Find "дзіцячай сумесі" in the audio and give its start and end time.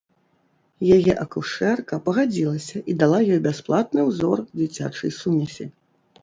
4.57-5.69